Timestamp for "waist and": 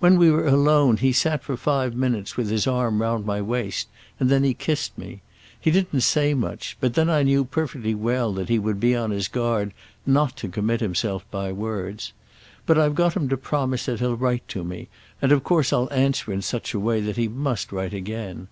3.40-4.28